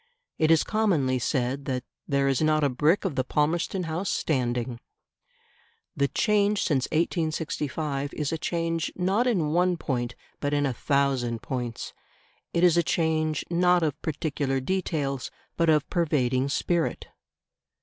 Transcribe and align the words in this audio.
It 0.39 0.49
is 0.49 0.63
commonly 0.63 1.19
said 1.19 1.65
that 1.65 1.83
"there 2.07 2.27
is 2.27 2.41
not 2.41 2.63
a 2.63 2.69
brick 2.69 3.05
of 3.05 3.13
the 3.13 3.23
Palmerston 3.23 3.83
House 3.83 4.09
standing". 4.09 4.79
The 5.95 6.07
change 6.07 6.63
since 6.63 6.85
1865 6.87 8.11
is 8.15 8.31
a 8.31 8.37
change 8.39 8.91
not 8.95 9.27
in 9.27 9.49
one 9.53 9.77
point 9.77 10.15
but 10.39 10.55
in 10.55 10.65
a 10.65 10.73
thousand 10.73 11.43
points; 11.43 11.93
it 12.51 12.63
is 12.63 12.77
a 12.77 12.81
change 12.81 13.45
not 13.51 13.83
of 13.83 14.01
particular 14.01 14.59
details 14.59 15.29
but 15.55 15.69
of 15.69 15.87
pervading 15.91 16.49
spirit. 16.49 17.05